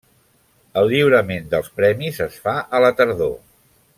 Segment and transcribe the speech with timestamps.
[0.81, 3.39] El lliurament dels premis es fa a la tardor.